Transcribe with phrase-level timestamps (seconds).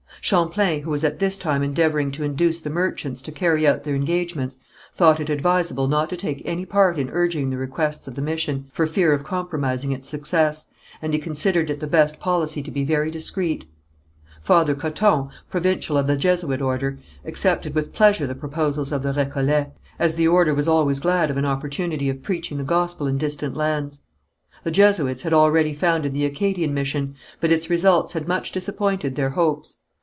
[0.23, 3.95] Champlain, who was at this time endeavouring to induce the merchants to carry out their
[3.95, 4.59] engagements,
[4.93, 8.69] thought it advisable not to take any part in urging the requests of the mission,
[8.71, 10.67] for fear of compromising its success,
[11.01, 13.65] and he considered it the best policy to be very discreet.
[14.43, 19.71] Father Coton, provincial of the Jesuit order, accepted with pleasure the proposals of the Récollets,
[19.97, 23.57] as the order was always glad of an opportunity of preaching the gospel in distant
[23.57, 23.99] lands.
[24.63, 29.31] The Jesuits had already founded the Acadian mission, but its results had much disappointed their
[29.31, 29.77] hopes.